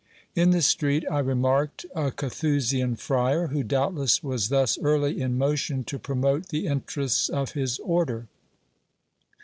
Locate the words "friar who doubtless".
2.95-4.23